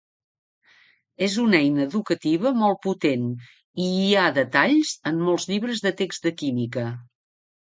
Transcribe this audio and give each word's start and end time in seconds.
És 1.25 1.35
una 1.43 1.59
eina 1.65 1.83
educativa 1.87 2.53
molt 2.61 2.79
potent, 2.87 3.27
i 3.85 3.91
hi 3.99 4.09
ha 4.15 4.25
detalls 4.39 4.95
en 5.13 5.21
molts 5.29 5.47
llibres 5.53 5.85
de 5.87 5.95
text 6.03 6.27
de 6.31 6.35
química. 6.43 6.89